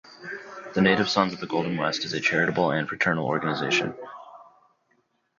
The 0.73 0.81
Native 0.81 1.09
Sons 1.09 1.31
of 1.31 1.41
the 1.41 1.45
Golden 1.45 1.77
West 1.77 2.05
is 2.05 2.13
a 2.13 2.19
charitable 2.19 2.71
and 2.71 2.89
fraternal 2.89 3.27
organization. 3.27 3.93